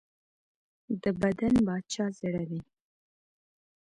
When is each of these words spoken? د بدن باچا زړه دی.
د 1.01 1.03
بدن 1.21 1.53
باچا 1.67 2.05
زړه 2.19 2.43
دی. 2.49 2.61